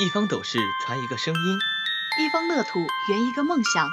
[0.00, 1.58] 一方斗士传一个声音，
[2.18, 3.86] 一方乐土圆一个梦想。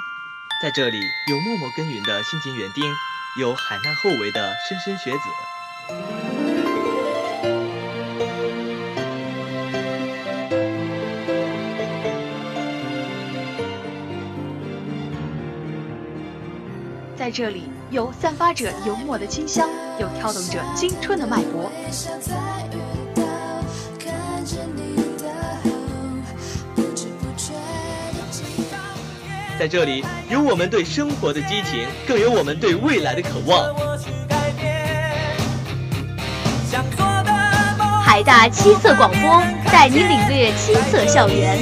[0.62, 0.98] 在这里，
[1.28, 2.82] 有默默耕耘的辛勤园丁，
[3.38, 5.20] 有海纳后为的莘莘学子。
[17.18, 19.68] 在这里，有散发着油墨的清香，
[20.00, 21.70] 有跳动着青春的脉搏。
[29.58, 33.74] 在这里，有我们对生活的激情，更有我们对未来的渴望。
[38.04, 39.42] 海大七色广播
[39.72, 41.58] 带你领略七色校园。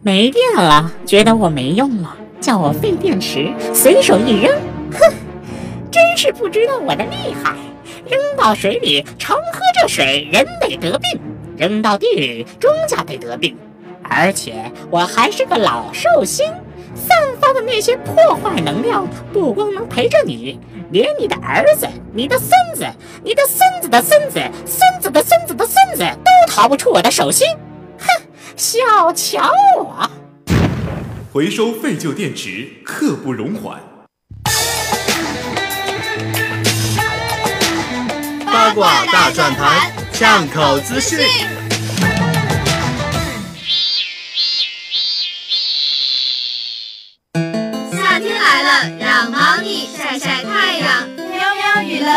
[0.00, 4.52] 没电了，觉得我没用了，叫我废电池，随手一扔，
[4.92, 5.14] 哼，
[5.88, 7.54] 真是不知道我的厉害。
[8.08, 11.18] 扔到水里，常喝这水，人得得病；
[11.56, 13.56] 扔到地里，庄稼得得病。
[14.02, 16.46] 而且我还是个老寿星，
[16.94, 20.58] 散发的那些破坏能量，不光能陪着你，
[20.90, 22.84] 连你的儿子、你的孙子、
[23.22, 27.46] 你的孙子的孙子、孙子的孙子的孙子，都逃不出我的手心。
[27.98, 28.06] 哼，
[28.56, 30.10] 小瞧我！
[31.32, 33.91] 回收废旧电池，刻不容缓。
[38.62, 41.18] 八卦大转盘，巷口资讯。
[47.90, 51.08] 夏天来了，让猫咪晒晒太阳。
[51.08, 52.08] 喵喵娱乐，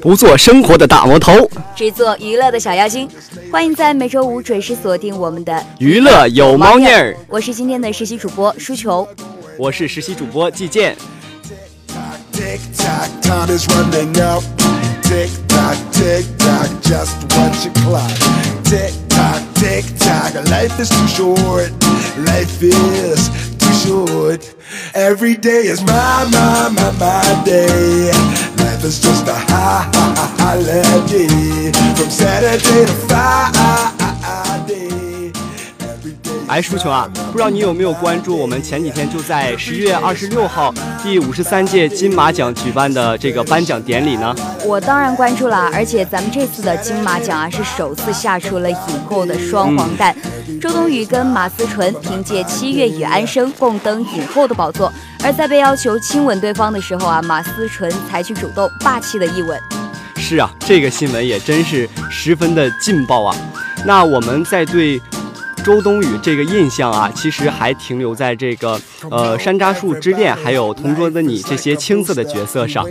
[0.00, 3.08] 不做生活的大魔头，只做娱乐的小妖精。
[3.50, 7.16] 欢迎在每周五准时锁定我们的娱乐有猫腻儿。
[7.28, 9.06] 我是今天的实习主播舒琼，
[9.58, 10.68] 我是实习主播季
[23.82, 24.46] should.
[24.94, 28.10] Every day is my, my, my, my day.
[28.58, 33.95] Life is just a high, high, high, high From Saturday to Friday.
[36.48, 44.32] 哎，舒琼啊，不知道你有没有关注我们前几天就在十月二十六号第五十三届金马奖举办的这个颁奖典礼呢？
[44.64, 50.14] 我当然关注了，而且咱们这次的金马奖啊是首次下出了影后的双黄蛋，
[50.60, 54.92] 周冬雨跟马思纯凭借《七月与安生》共登影后的宝座，
[55.24, 59.60] 而在被要求亲吻对方的时候啊，马思纯采取主动，霸气的一吻。
[60.14, 63.36] 是啊，这个新闻也真是十分的劲爆啊！
[63.84, 65.02] 那我们在对。
[65.66, 72.86] 周冬雨这个印象啊，其实还停留在这个呃《山楂树之恋》还有《同桌的你》这些青涩的角色上。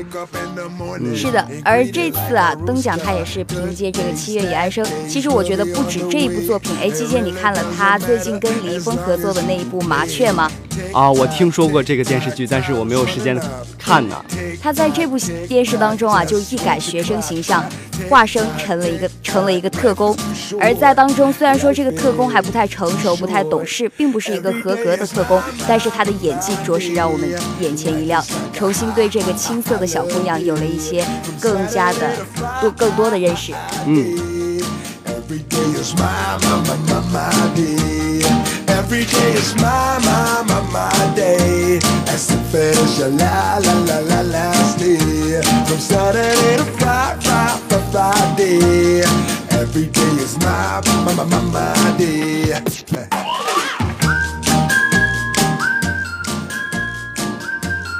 [1.16, 4.84] 是的，而这次啊登奖，他也是凭借这个《七月与安生》。
[5.08, 10.52] 其实我觉得不止这一部作品，哎，季姐你看了他最近跟李易峰合作的那一部《麻雀》吗？
[10.94, 13.40] 啊，我听说过这个电视剧，但是我没有时间
[13.78, 14.16] 看呢。
[14.62, 17.63] 他在这部电视当中啊，就一改学生形象，
[18.09, 20.16] 化身成了一个成了一个特工。
[20.59, 28.23] 而在当中，虽然说这个特工还不太成熟、不太懂事，并不是一个合格的特工，但是他的演技着实让我们眼前一亮，
[28.53, 31.05] 重新对这个青涩的小姑娘有了一些
[31.40, 32.11] 更加的
[32.61, 33.53] 多、更多的认识。
[33.85, 34.55] 嗯。
[38.96, 41.80] Every day is my, my, my, my day.
[42.08, 45.42] As if it is your la, la, la, la, last day.
[45.68, 47.59] From Saturday to Friday,
[47.92, 49.03] Friday.
[49.52, 52.56] Every day is my, my, my, my, my day.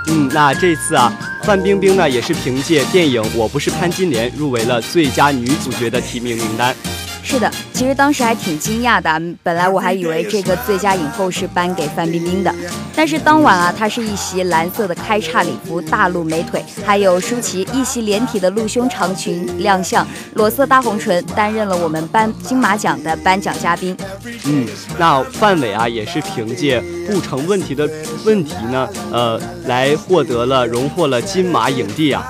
[0.08, 1.12] 嗯，那这次啊，
[1.44, 6.74] 范冰冰呢也是凭借电影《我不是潘金莲》入围了最佳女主角的提名名单。
[7.28, 9.20] 是的，其实当时还挺惊讶的。
[9.42, 12.54] 本来我还以为这个最佳影后是颁给范冰冰的，
[12.96, 20.06] 但是当晚啊，她是一袭蓝色的开叉礼服，大露美腿，还有舒淇一袭连体的露胸长裙亮相，
[20.36, 23.98] 裸色大红唇，担任了我们颁金马奖的颁奖嘉宾。
[24.46, 24.68] 嗯，
[25.00, 27.90] 那范伟啊，也是凭借不成问题的
[28.24, 32.24] 问题呢，呃，来获得了荣获了金马影帝啊。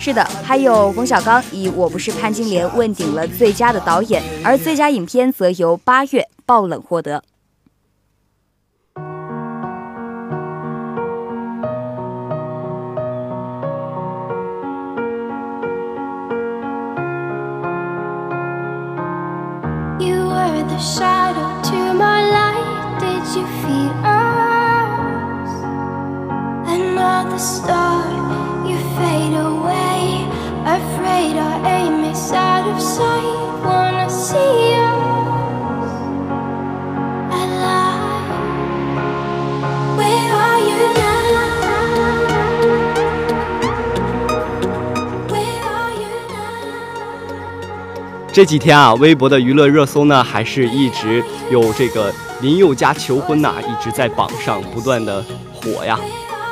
[0.00, 7.22] 是的，还有冯小刚以《我不是潘金莲》问鼎了最佳的导演，而最佳影片则由《八月爆冷》获得。
[48.30, 55.98] 这几天啊，微博的娱乐热搜呢，还是一直有这个林宥嘉求婚呐，一直在榜上不断的火呀。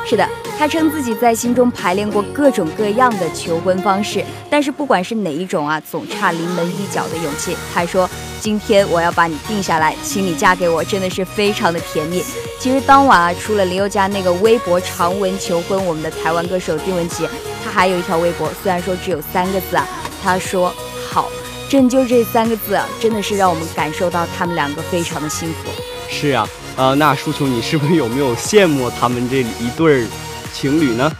[0.09, 0.25] 是的，
[0.57, 7.57] 他称自己在心中排练过各种各样的求婚方式，但是不管是哪一种啊，总差临门一脚的勇气。
[7.73, 8.09] 他说
[8.39, 12.23] ：“今天我要把你定下来，请你嫁给我，真的是非常的甜蜜。”
[12.57, 17.27] 其实当晚啊，除了林宥嘉那个微博长文求婚我们的台湾歌手丁文琪，
[17.63, 19.85] 他还有一条微博，虽然说只有三个字啊，
[20.23, 20.73] 他说
[21.11, 21.29] ：“好。”
[21.69, 25.69] 针灸这三个字啊，真的是让我们感受到他们两个非常的幸福。
[26.09, 30.07] 是啊，呃，那舒琼，你是不是有没有羡慕他们这一对儿
[30.53, 31.11] 情侣呢？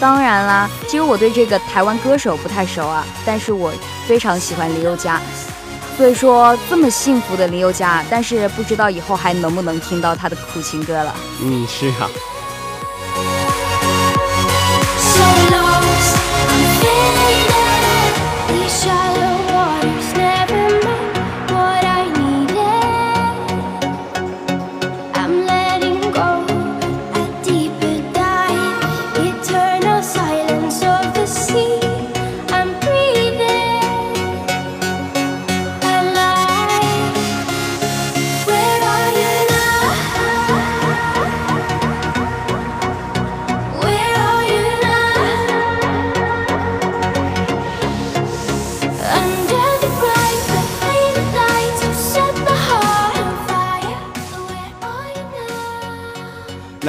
[0.00, 3.72] 当然啦，其实我对这个台湾歌手不太熟啊，但是我
[4.08, 5.20] 非常喜欢林宥嘉。
[5.96, 11.14] 所以说，这么幸福的林宥嘉，但是不知道以后还能不能听到他的苦情歌了。
[11.40, 12.10] 嗯，是啊。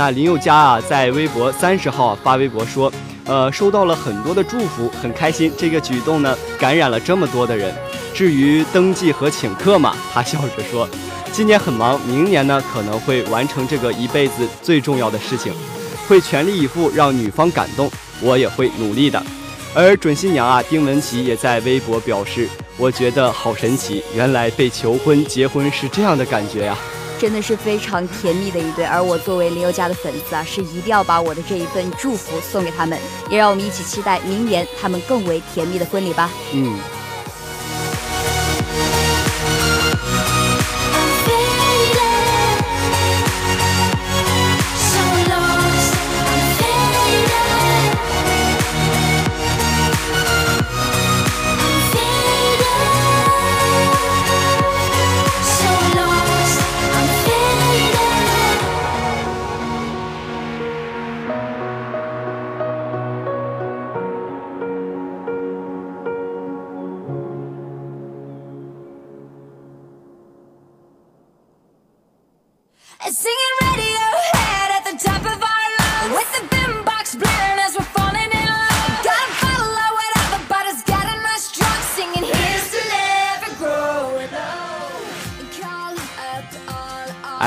[0.05, 2.93] 那林宥嘉啊，在微博三十号发微博说，
[3.25, 5.51] 呃，收到了很多的祝福，很开心。
[5.57, 7.73] 这个举动呢，感染了这么多的人。
[8.13, 10.87] 至于登记和请客嘛，他笑着说，
[11.31, 15.51] 今年很忙，明年呢可能会完成这个一辈子最重要的事情，
[16.07, 17.89] 会全力以赴让女方感动，
[18.21, 19.19] 我也会努力的。
[19.73, 22.47] 而准新娘啊，丁文琪也在微博表示，
[22.77, 26.77] 我觉得好神奇，原来被求婚结婚是这样的感觉呀。
[27.19, 36.29] 真的是非常甜蜜的一对，而我作为林宥嘉的粉丝啊，是一定要把我的这一份祝福送给他们，也让我们一起期待明年他们更为甜蜜的婚礼吧。
[36.53, 36.77] 嗯。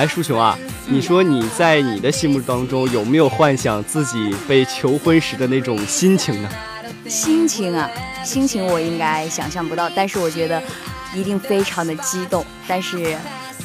[0.08, 6.48] 哎，舒琼啊，你说你在你的心目当中有没有幻想自己被求婚时的那种心情呢？
[7.06, 7.90] 心情啊，
[8.24, 10.62] 心情我应该想象不到，但是我觉得
[11.14, 13.14] 一定非常的激动，但是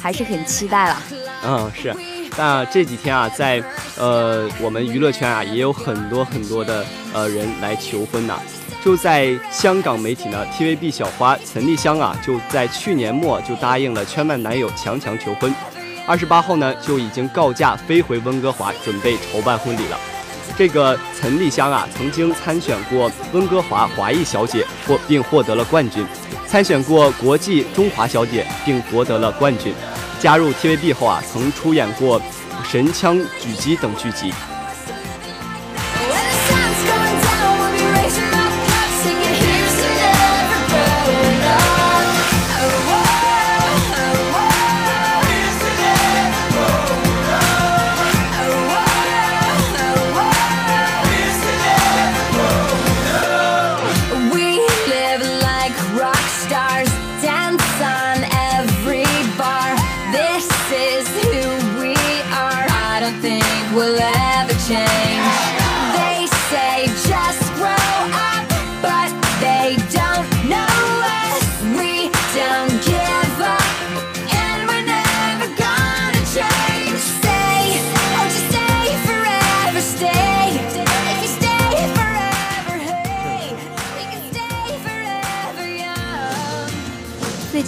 [0.02, 1.02] 还是很期待了。
[1.46, 1.96] 嗯，是。
[2.36, 3.62] 那这几天啊，在
[3.96, 6.84] 呃我们娱乐圈啊，也有很多很多的
[7.14, 8.38] 呃人来求婚呐。
[8.84, 15.50] 就在香港媒体呢，TVB 小花陈丽香啊，就在去年末就答应了圈外男友强强求婚。
[16.06, 19.98] 二十八号呢，就已经告假飞回温哥华，准备筹办婚礼了。
[20.56, 26.04] 这个岑丽香啊，曾经参选过温哥华华裔小姐，获并获得了冠军；
[26.46, 29.74] 参选过国际中华小姐，并夺得了冠军。
[30.20, 32.20] 加入 TVB 后啊，曾出演过
[32.62, 34.32] 《神枪狙击》等剧集。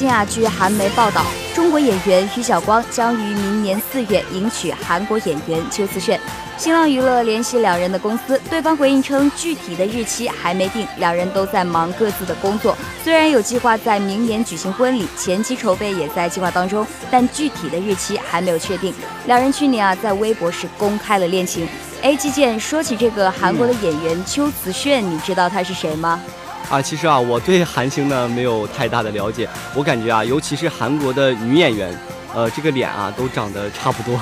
[0.06, 6.20] 最近啊，据韩媒报道，中国演员于晓光将于明年四月迎娶韩国演员邱瓷炫。
[6.56, 12.78] 新浪娱乐联系两人的公司，对方回应称具体的日期还没定，两人都在忙各自的工作。
[13.02, 18.94] 虽然有计划在明年举行婚礼，前期筹备也在计划当中，但具体的日期还没有确定。
[19.26, 21.66] 两人去年啊在微博是公开了恋情。
[22.02, 26.22] A 基建说起这个韩国的演员邱瓷炫，你知道他是谁吗？
[26.68, 31.96] 啊，其实啊，我对韩星呢没有太大的了解，我感觉啊，尤其是韩国的女演员，
[32.34, 34.20] 呃，这个脸啊都长得差不多。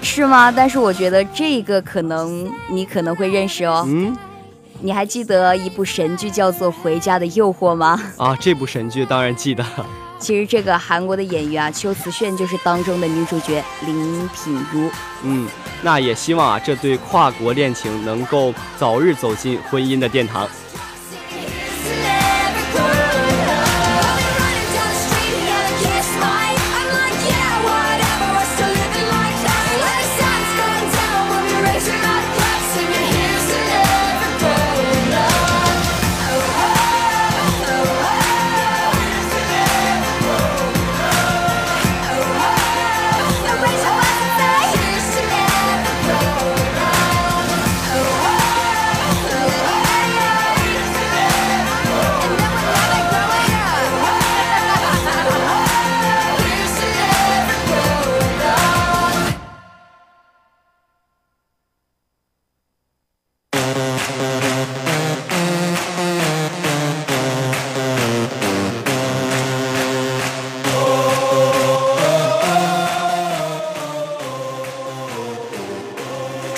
[0.00, 0.50] 是吗？
[0.50, 3.84] 但是我觉得这个可能你可能会认识哦。
[3.86, 4.16] 嗯，
[4.80, 8.00] 你还记得一部神剧叫做《回家的诱惑》吗？
[8.16, 9.62] 啊，这部神剧当然记得。
[10.18, 14.90] 其实这个韩国的演员啊，秋瓷炫就是当中的女主角林品如。
[15.22, 15.46] 嗯，
[15.82, 20.48] 那也希望啊，这对跨国恋情能够早日走进婚姻的殿堂。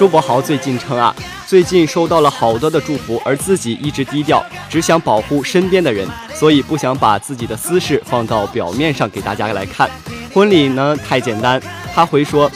[0.00, 1.14] 周柏豪最近称啊，
[1.46, 9.90] 最近收到了好多的祝福，而自己一直低调，只想保护身边的人，所以不想把自己的私事放到表面上给大家来看。
[10.32, 11.60] 婚礼呢太简单，
[11.94, 12.50] 他回说，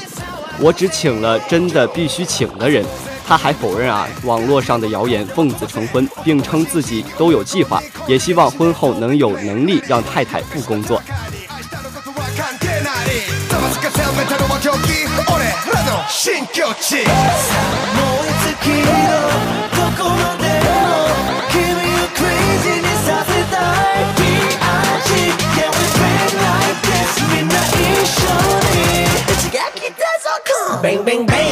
[0.58, 2.82] 我只请了真的必须请的人。
[3.26, 10.98] 他还否认啊网络上的谣言，奉子成婚，并称自己都有计划，也希望婚后能有能力让太太不工作。
[30.82, 31.44] Bang bang bang.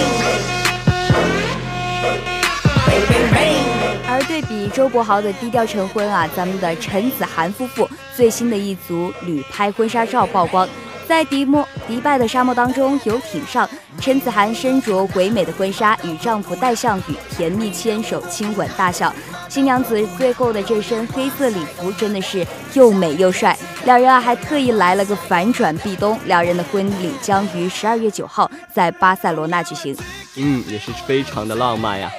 [4.06, 10.68] 而对比周柏豪的低调成婚啊，咱们的陈子涵夫妇最新的一组旅拍婚纱照曝光，
[11.12, 13.68] 在迪莫迪拜的沙漠当中游艇上，
[14.00, 19.14] 陈子涵身着唯美的婚纱，与丈夫戴向宇甜蜜牵手、亲吻大笑。
[19.46, 23.54] 新娘子最后的这身黑色礼服真的是又美又帅，
[23.84, 26.18] 两人啊还特意来了个反转壁咚。
[26.24, 29.94] 两人的婚礼将于十二月九号在巴塞罗那举行。
[30.38, 32.10] 嗯，也是非常的浪漫呀。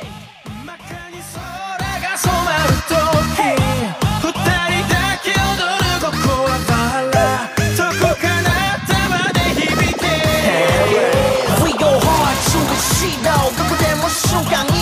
[14.33, 14.72] 就刚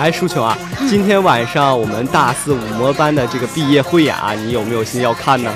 [0.00, 0.56] 哎，舒琼啊，
[0.88, 5.54] 今天晚上我们大四五模班的这个毕业汇演啊，你有没有心要看呢？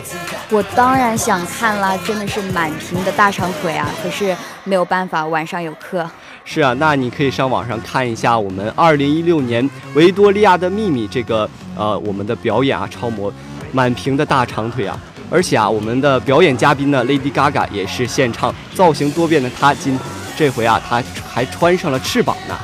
[0.51, 3.89] 我当然想看啦，真的是满屏的大长腿啊！
[4.03, 6.07] 可是没有办法，晚上有课。
[6.45, 13.33] 是啊，那你可以上网上看一下我们二零一六年《维多利亚的秘密》这个呃我们的表演啊，超模
[13.73, 19.99] 满屏的大长腿啊，而且啊，我们的表演嘉宾呢，Lady Gaga 也是现场，造型多变的她今
[20.37, 22.55] 这回啊，她还穿上了翅膀呢。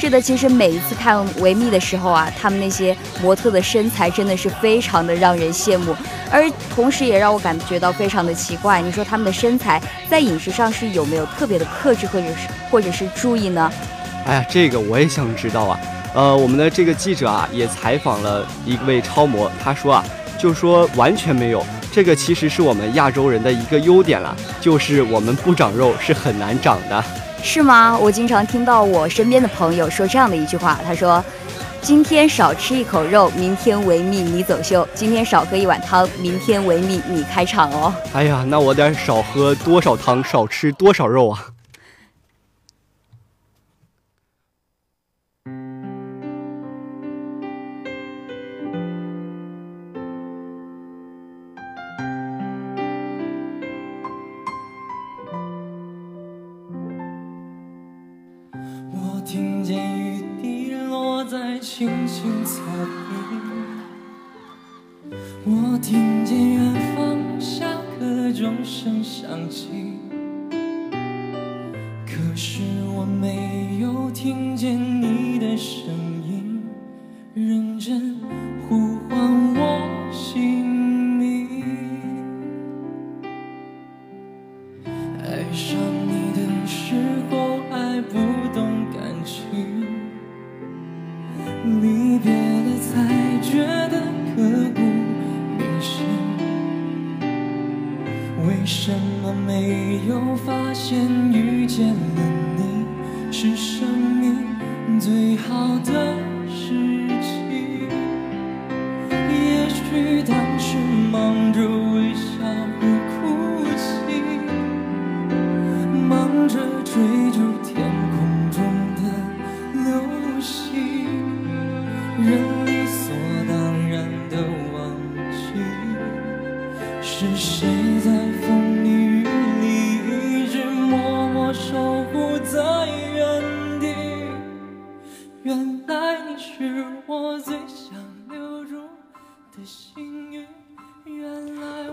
[0.00, 5.94] 是的，其实每一次看维密的时候啊，他们那些模特的身材真的是非常的让人羡慕，
[6.30, 8.80] 而同时也让我感觉到非常的奇怪。
[8.80, 9.78] 你说他们的身材
[10.08, 13.70] 在饮食上是有没有特别的克制或者是或者是注意呢？
[14.24, 15.78] 哎呀，这个我也想知道啊。
[16.14, 20.04] 呃，我们的这个记者啊也采访了一位超模，他说啊，
[20.38, 21.62] 就说完全没有。
[21.92, 27.04] 这个其实是我们亚洲人的一个优点了，就是我们不长肉是很难长的。
[27.42, 27.98] 是吗？
[27.98, 31.24] 我经常听到我身边的朋友说这样的一句话，他说
[31.80, 41.46] ：“今天少吃一口肉，明天维密你走秀；今天少喝一碗汤，明天维密你开场哦。”哎呀，那我得少喝多少汤，少吃多少肉啊？
[62.22, 62.99] 精彩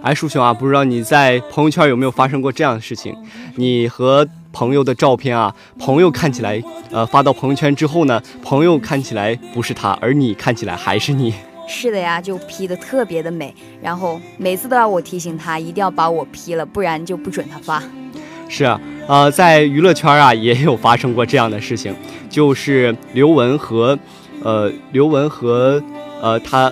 [0.08, 3.14] 哎，树熊啊，不知道你在朋友圈有没有发生过这样的事情？
[3.56, 11.34] 你和朋友的照片啊，朋友看起来，呃，发到朋友圈之后呢，朋友看起来不是他，而你看起来还是你。
[11.68, 17.84] 是的呀，就 P 的特别的美，然后每次都要我提醒他一定要把我 P 了，不然就不准他发。
[18.48, 21.94] 是啊，呃，在娱乐圈啊也有发生过这样的事情，
[22.30, 24.00] 就是刘雯和，
[24.42, 25.84] 呃，刘雯和，
[26.22, 26.72] 呃，他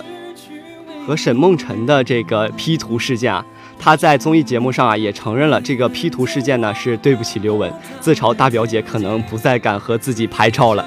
[1.06, 3.44] 和沈梦辰的这个 P 图事件啊。
[3.78, 10.84] 他在综艺节目上啊也承认了这个 P 图事件呢是对不起刘雯，自嘲大表姐可能不再敢和自己拍照了。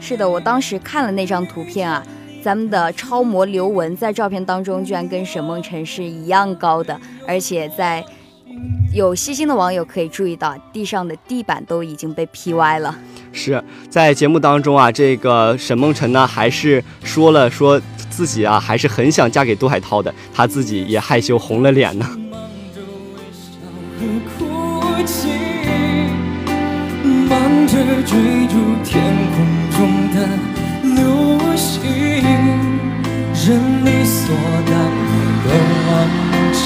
[0.00, 2.02] 是的，我当时看了那张图片啊，
[2.42, 8.04] 咱们的超模刘雯在照片当中居然跟沈梦辰是一样高的，而且在
[8.92, 12.94] 有细心的网友可以注意到，地上的地板都已经被 P 歪了。
[13.32, 17.80] 是在节目当中啊，这个沈梦辰呢还是说了说。
[18.16, 22.06] 自己啊，还是很想嫁给杜海涛的，他自己也害羞红了脸呢。
[27.28, 27.74] 忙着
[28.06, 29.02] 追逐天
[29.34, 29.36] 空
[29.76, 29.78] 中
[30.14, 30.16] 的
[30.94, 31.02] 流
[31.56, 31.82] 星，
[33.32, 33.44] 人
[33.84, 34.22] 理所
[34.70, 34.72] 当
[35.10, 35.48] 然的
[35.88, 35.90] 忘
[36.52, 36.62] 记，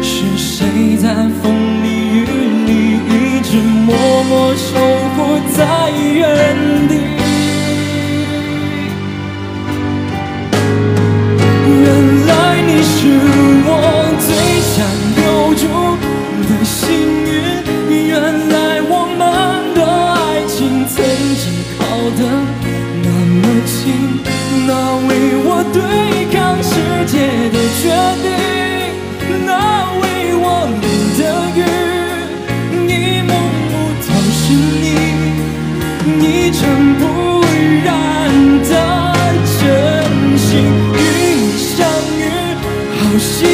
[0.00, 0.08] 是
[0.38, 1.04] 谁在
[1.42, 1.42] 风
[1.82, 2.16] 里雨
[2.66, 2.70] 里
[3.08, 3.88] 一直默
[4.24, 4.68] 默守
[5.16, 5.16] 护
[5.56, 5.58] 在
[5.90, 6.16] 原
[6.76, 6.77] 地。
[16.48, 16.88] 的幸
[17.26, 17.28] 运，
[18.08, 18.16] 原
[18.48, 19.20] 来我们
[19.74, 20.56] 的爱情
[20.88, 20.96] 曾
[21.36, 21.44] 经
[21.76, 21.80] 靠
[22.16, 22.20] 得
[23.02, 23.06] 那
[23.42, 23.76] 么近，
[24.66, 24.70] 那
[25.06, 25.10] 为
[25.44, 25.76] 我对
[26.32, 26.70] 抗世
[27.06, 27.14] 界
[27.52, 27.84] 的决
[28.24, 28.26] 定，
[29.44, 29.48] 那
[30.00, 30.02] 为
[30.40, 30.44] 我
[30.80, 30.84] 淋
[31.18, 31.20] 的
[31.54, 31.60] 雨，
[32.88, 32.90] 一
[33.28, 33.30] 幕
[33.68, 33.72] 幕
[34.06, 34.40] 都是
[34.80, 34.86] 你，
[36.24, 36.58] 一尘
[36.98, 37.00] 不
[37.84, 37.86] 染
[38.64, 38.70] 的
[39.60, 39.60] 真
[40.38, 40.48] 心
[40.94, 40.96] 与
[41.36, 41.76] 你相
[42.16, 42.20] 遇。
[42.96, 43.47] 好幸，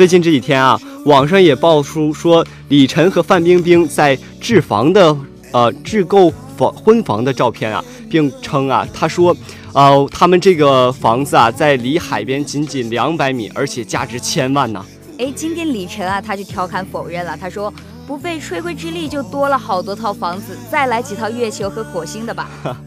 [0.00, 5.14] 最近这几天啊，网上也爆出说李晨和范冰冰在置房的
[5.52, 9.36] 呃置购房婚房的照片啊，并称啊，他说，
[9.74, 14.82] 呃，他们这个房子啊，在离海边仅仅两百米，而且价值千万呢。
[15.18, 17.70] 哎，今天李晨啊，他就调侃否认了，他说
[18.06, 22.48] 不费吹灰之力就多了好多套房子，再来几套月球和火星的吧。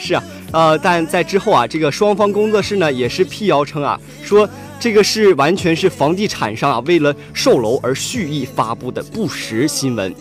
[0.00, 4.48] 是啊，呃，但在之后啊，这个双方工作室呢也是辟谣称啊，说
[4.82, 10.12] 这个是完全是房地产商啊为了售楼而蓄意发布的不实新闻。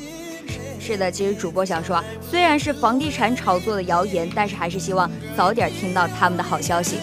[0.79, 6.97] 是的，其实主播想说啊，虽然是房地产炒作的谣言，但是还是希望早点听到他们的好消息。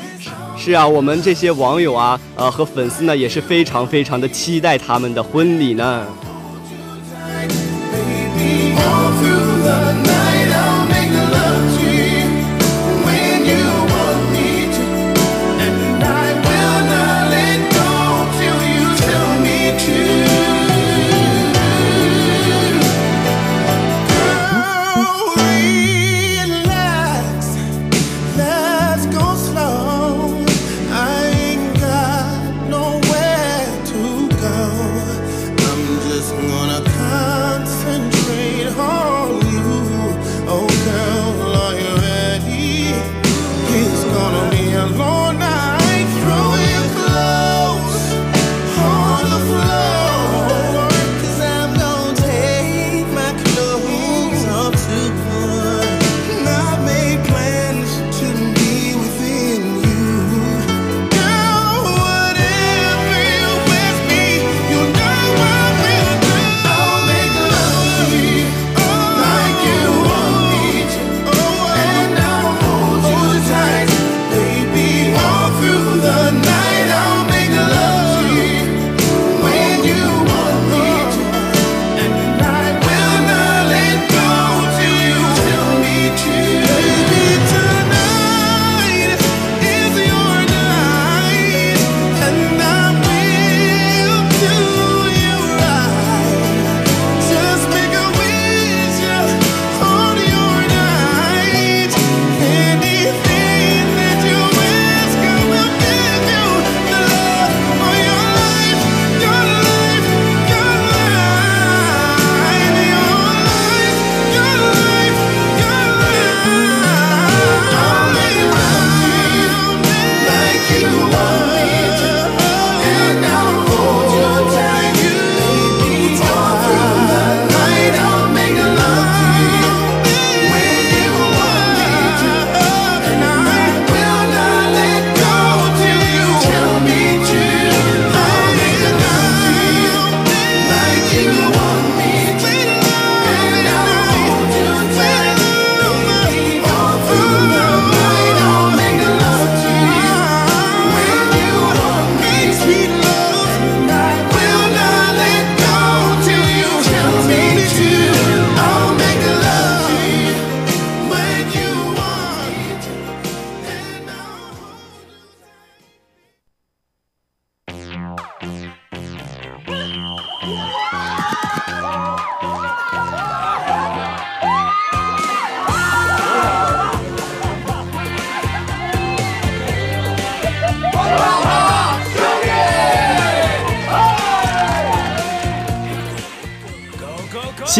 [0.56, 6.06] 是啊，我们这些网友啊，呃和粉丝呢也是非常非常的期待他们的婚礼呢。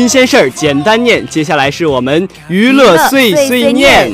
[0.09, 4.11] 新鲜事儿简单念，接下来是我们娱乐碎碎念。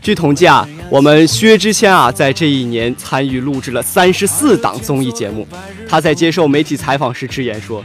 [0.00, 5.46] 据统计啊，我们薛之谦啊，在这一年参与录制了三十四档综艺节目。
[5.86, 7.84] 他在接受媒体采访时直言说：“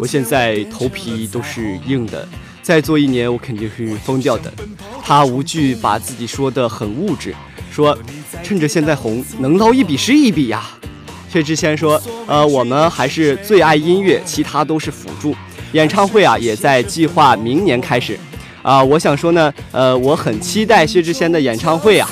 [0.00, 2.26] 我现在头皮都是硬的，
[2.60, 4.52] 再做一年我肯定是疯掉的。”
[5.00, 7.32] 他无惧把自己说的很物质，
[7.70, 7.96] 说
[8.42, 10.68] ：“趁着现在红，能捞一笔是一笔呀。”
[11.32, 15.36] 薛之谦说：“呃，我们还是最爱音乐，其他都是辅助。”
[15.72, 18.18] 演唱会啊，也在计划明年开始，
[18.62, 22.10] 啊，我想说呢，呃，我很期待薛之谦的演唱会啊。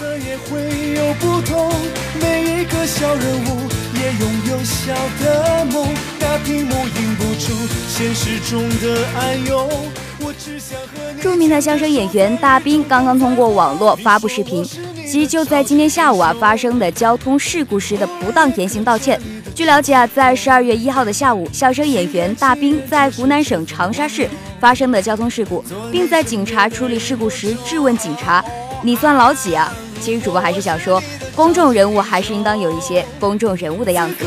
[11.21, 14.64] 著名的相声演员大兵刚刚通过网络发布视频，
[15.17, 19.19] 即就在今天下午啊发生的交通事故时的不当言行道歉。
[19.55, 24.29] 据了解啊，在十二月一号的下午，相声演员大兵在湖南省长沙市
[24.61, 28.45] 发生的交通事故，并在警察处理事故时质问警察
[28.85, 31.03] ：“你算老几啊？”其实主播还是想说，
[31.35, 34.27] 公众人物还是应当有一些公众人物的样子。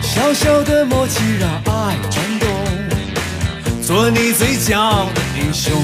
[0.00, 2.48] 小小的默契让爱转动，
[3.82, 5.74] 做你最骄傲的英雄。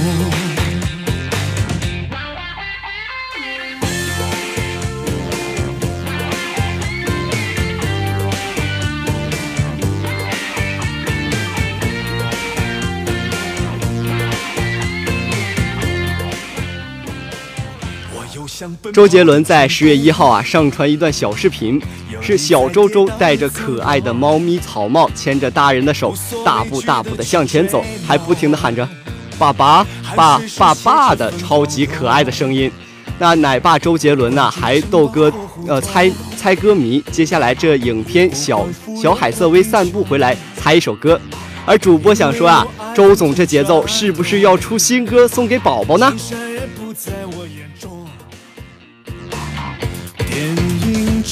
[18.91, 21.81] 周杰伦在十月一号啊上传一段小视频，
[22.21, 26.15] 是小周周带着可爱的猫咪草帽，牵着大人的手，
[26.45, 28.89] 大步大步的向前走，还不停的喊着
[29.39, 32.71] “爸爸，爸爸爸”的超级可爱的声音。
[33.19, 35.33] 那奶爸周杰伦呢还逗歌，
[35.69, 37.01] 呃猜猜歌迷。
[37.13, 38.67] 接下来这影片小
[39.01, 41.21] 小海瑟薇散步回来猜一首歌，
[41.65, 42.67] 而主播想说啊，
[42.97, 46.13] 周总这节奏是不是要出新歌送给宝宝呢？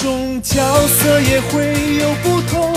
[0.00, 2.72] 影中角色也会有不同，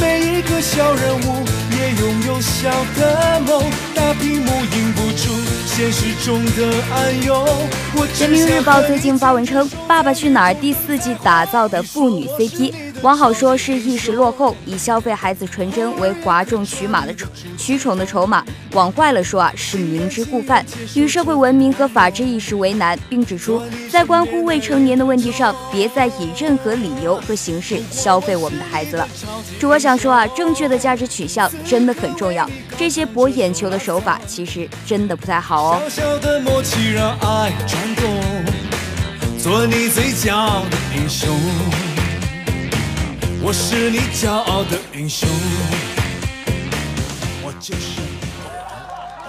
[0.00, 3.62] 每一个小人物也拥有小的梦。
[3.94, 5.32] 大屏幕映不出
[5.66, 7.46] 现实中的暗涌。
[8.18, 17.12] 人民日报最近发文称，《爸爸去哪儿》第四季打造的父女 CP，往好说是意识落后，以消费孩子纯真为哗众取马的
[17.58, 23.60] 取宠的筹码；往坏了说啊，是明知故犯，与社会文明和法治意识为难，并指出，
[23.90, 29.08] 在关乎未成年的问题上，别再以任何理由和形式消费我们的孩子了。
[29.58, 35.82] 主播想说啊，正确的价值取向真的很重要，这些博眼球的手法其实真的不太好哦。
[35.88, 38.06] 小小的默契让爱转动，
[39.38, 41.28] 做你最骄傲的英雄。
[43.44, 45.28] 我是你骄傲的英雄。
[47.42, 48.00] 我就是。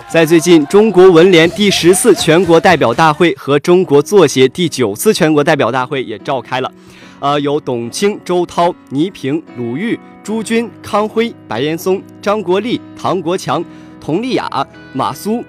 [0.08, 6.72] 在最近，中国文联第十次全国代表大会和中国作协第九次全国代表大会也召开了，
[7.20, 13.66] 呃，有董卿、周涛、倪萍、鲁豫、朱军、康辉、白岩松、张国立、唐国强、
[14.00, 14.48] 佟丽娅、
[14.94, 15.44] 马苏、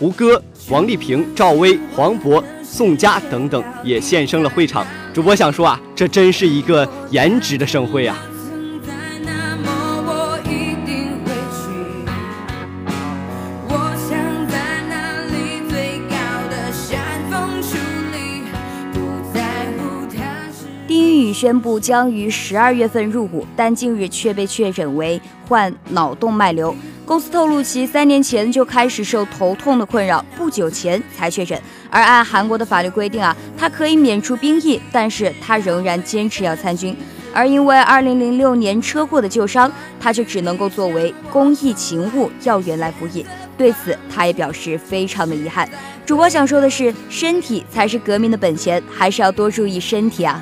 [0.00, 4.86] 胡歌、王丽萍、赵薇、黄渤、宋佳等等也现身了会场。
[5.12, 8.16] 主播想说啊，这真是一个颜值的盛会啊！
[21.34, 26.74] 宣布将于十二月份入伍，但近日却被确诊为患脑动脉瘤。
[27.10, 31.60] 公司透露，其三年前就开始受头痛的困扰，不久前才确诊。
[31.90, 36.96] 而按韩国的法律规定啊，他可以免除兵役，但是他仍然坚持要参军。
[37.34, 39.68] 而因为二零零六年车祸的旧伤，
[39.98, 43.26] 他却只能够作为公益勤务要员来服役。
[43.58, 45.68] 对此，他也表示非常的遗憾。
[46.06, 50.40] 主播想说的是，身体才是革命的本钱，还是要多注意身体啊。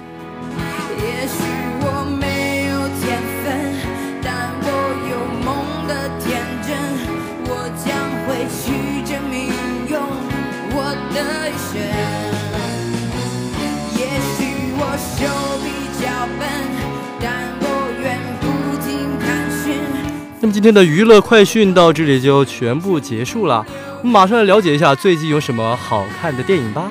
[20.49, 23.67] 那么今天的娱乐快讯到这里就全部结束了，
[23.99, 26.91] 我们马上来了解一下最近有什么好看的电影吧。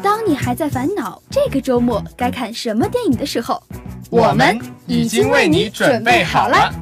[0.00, 3.60] 当你还在烦恼这个周末该看什么电影的时候，
[4.08, 6.72] 我们已经为你准备好了。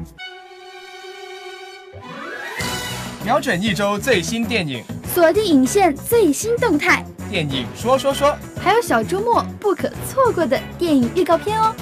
[3.24, 11.74] 瞄准一周最新电影，锁定影线最新动态，电影说说说，还有小周末不可错过的电影预告片哦。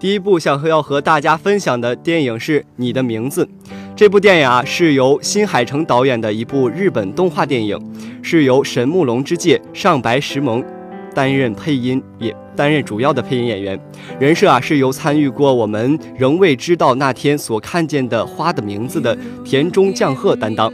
[0.00, 3.44] 第一部想和要和大家分享的电影是《你的名字》。
[3.96, 7.76] 这部电影啊，是由新海诚导演的一部日本动画电影，
[8.22, 10.62] 是由神木隆之介、上白石萌
[11.12, 13.76] 担任配音，也担任主要的配音演员。
[14.20, 20.72] 人设啊，是由参与过《我们仍未知道那天所看见的花的名字》的田中将贺担当。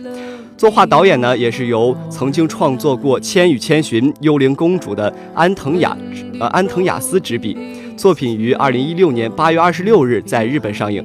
[0.59, 5.97] 作画导演呢，也是由曾经创作过《千与千寻》《幽灵公主》的安藤雅，
[6.39, 7.57] 呃安藤雅思执笔。
[7.97, 11.05] 作品于二零一六年八月二十六日在日本上映，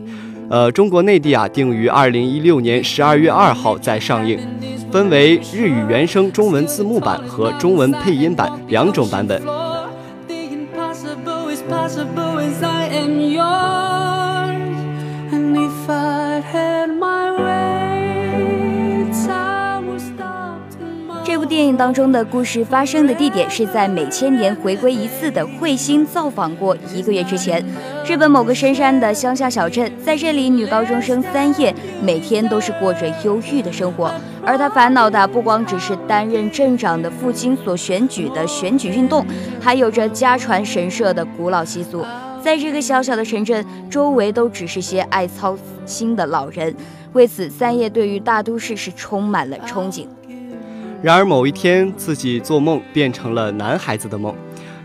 [0.50, 4.40] 呃，中国内地啊定于二零一六年十二月二号再上映，
[4.92, 9.42] 分为日语原声中文字幕版和中文配音版两种版本。
[21.60, 27.62] 电影当中的故事发生的地点是在每千年回归一次的彗星造访过一个月之前，
[28.08, 29.92] 日本某个深山的乡下小镇。
[30.02, 34.10] 在这里，女高中生三叶每天都是过着忧郁的生活，
[34.42, 39.26] 而她烦恼的不光只是担任镇长的父亲所选举的选举运动，
[39.60, 42.06] 还有着家传神社的古老习俗。
[42.42, 46.74] 在这个小小的城镇，周围都只是些爱操心的老人。
[47.12, 50.06] 为此，三叶对于大都市是充满了憧憬。
[51.02, 54.36] 然而某一天，自己做梦变成了男孩子的梦，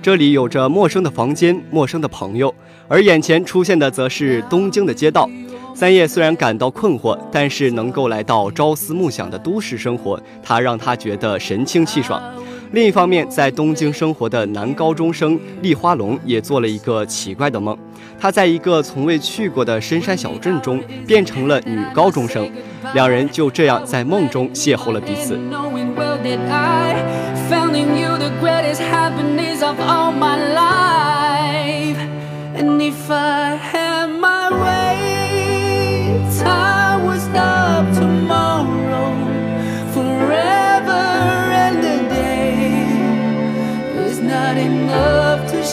[0.00, 2.54] 这里有着陌生的房间、陌生的朋友，
[2.86, 5.28] 而眼前出现的则是东京的街道。
[5.74, 12.22] 三叶虽然感到困惑，但是能够来到朝思暮想的都市生活，他让他觉得神清气爽。
[12.70, 17.76] 另一方面，在东京生活的男高中生立花龙也做了一个奇怪的梦，
[18.24, 22.50] 他在一个从未去过的深山小镇中变成了女高中生，
[22.94, 25.38] 两人就这样在梦中邂逅了彼此。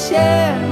[0.09, 0.70] 接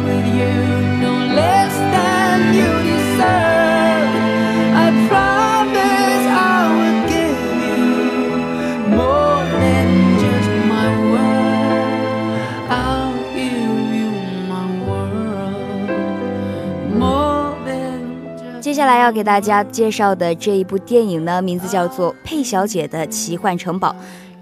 [19.10, 23.89] 要给大家介绍的这一部电影呢，名字叫做《佩小姐的奇幻城堡》。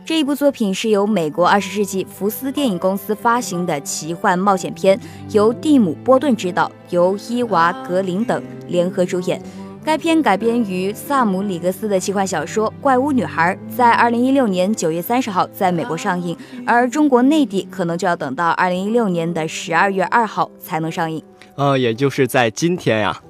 [0.04, 5.00] 这一部作品是由美国二十世纪福斯电影公司发行的奇幻冒险片，
[5.32, 9.42] 由蒂姆·波顿执导，由伊娃·格林等联合主演。
[9.86, 21.24] 该片改编于萨姆·里格斯的奇幻小说《怪物女孩》，在二零一六年九月三十号在美国上映，而中国内地可能就要等到二零一六年的十二月二号才能上映。
[21.56, 23.22] 呃，也就是在今天呀。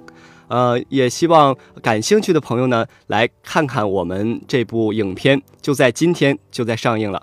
[0.48, 7.22] 呃，也希望感兴趣的朋友呢，来看看我们这部影片，就在今天就在上映了。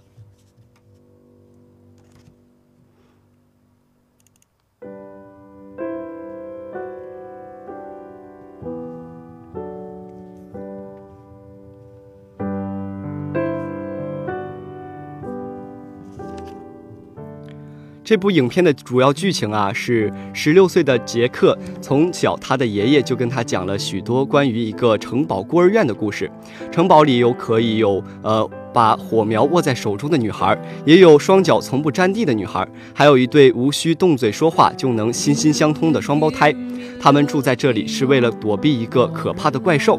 [18.05, 26.31] 这部影片的主要剧情啊，是十六岁的杰克从小他的爷爷就跟他讲了许多关于一个城堡孤儿院的故事。
[26.71, 36.55] 城堡里有可以有呃把火苗握在手中的女孩，也有双脚从不沾地的女孩，还有一对无需动嘴说话就能心心相通的双胞胎。
[37.01, 39.99] 他们住在这里是为了躲避一个可怕的怪兽。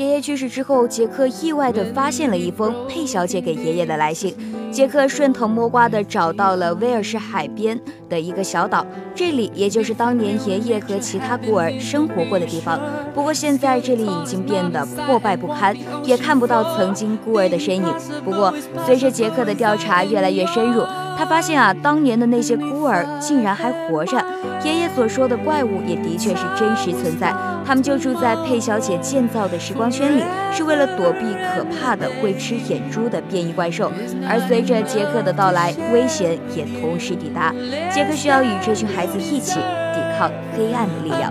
[0.00, 4.34] 爷爷去世之后，杰克意外地发现了一封佩小姐给爷爷的来信。
[4.72, 7.78] 杰克顺藤摸瓜地找到了威尔士海边
[8.10, 12.78] 的一个小岛，这里也就是当年爷爷和其他孤儿生活过的地方。
[13.14, 17.84] 不过现在这里已经变得破败不堪，也看不到曾经孤儿的身影。
[18.24, 18.52] 不过
[18.84, 20.82] 随着杰克的调查越来越深入，
[21.16, 24.22] 他发现啊，当年的那些孤儿竟然还活着。
[24.62, 27.34] 爷爷所说的怪物也的确是真实存在，
[27.64, 30.22] 他们就住在佩小姐建造的时光圈里，
[30.52, 31.20] 是为了躲避
[31.54, 33.90] 可怕的会吃眼珠的变异怪兽。
[34.28, 37.54] 而随着杰克的到来，危险也同时抵达。
[38.00, 41.30] 杰克需要与这群孩子一起抵抗黑暗的力量。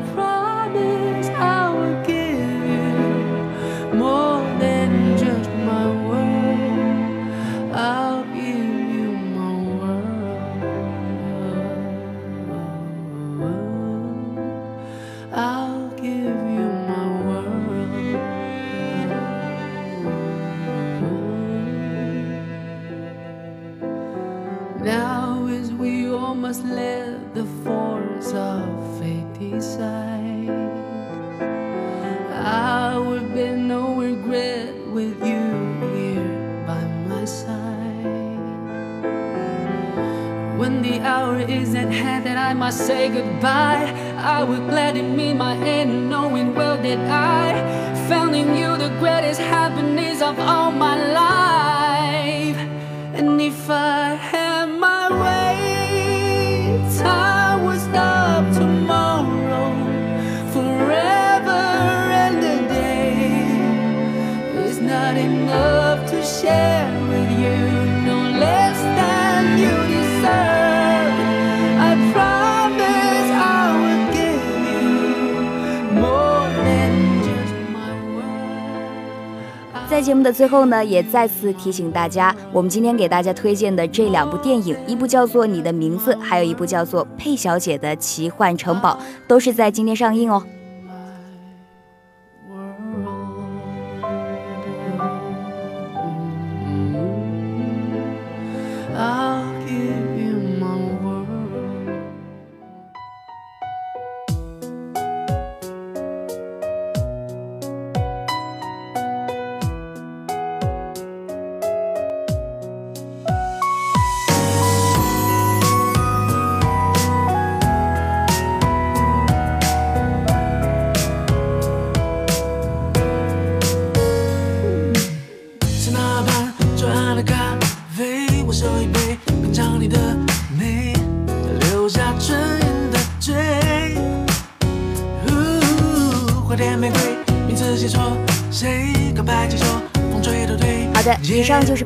[80.39, 90.41] 最后呢，也再次提醒大家，我们今天给大家推荐的这两部电影，一部叫做《你的名字》，还有一部叫做《佩小姐的奇幻城堡》，都是在今天上映哦。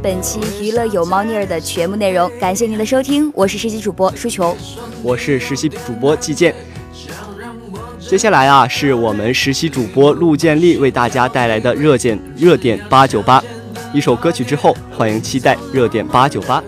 [0.04, 4.54] 本期娱乐有猫腻儿的全部内容，感谢您的收听，我是实习主播舒琼，
[5.02, 6.54] 我是实习主播季健。
[8.02, 13.42] 接下来啊，是我们实习主播陆建立为大家带来的热点热点八九八，
[13.94, 16.62] 一首歌曲之后，欢迎期待热点八九八。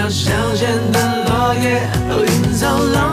[0.00, 0.32] 在说
[1.26, 3.07] 我愿